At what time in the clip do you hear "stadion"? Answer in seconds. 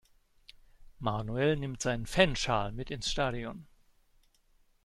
3.11-3.67